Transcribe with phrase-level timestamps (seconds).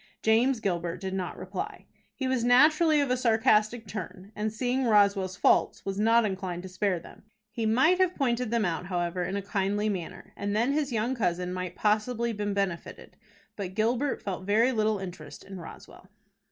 [0.23, 1.85] James Gilbert did not reply.
[2.15, 6.69] He was naturally of a sarcastic turn, and, seeing Roswell's faults, was not inclined to
[6.69, 7.21] spare them.
[7.51, 11.13] He might have pointed them out, however, in a kindly manner, and then his young
[11.13, 13.15] cousin might possibly been benefited;
[13.55, 16.09] but Gilbert felt very little interest in Roswell.